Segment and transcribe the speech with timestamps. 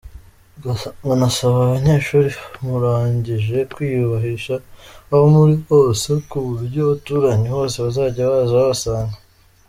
[1.03, 2.29] Nkanasaba abanyeshuri
[2.65, 4.55] murangije kwiyubahisha
[5.13, 9.17] aho muri hose, ku buryo abaturanyi bose bazajya baza babasanga”.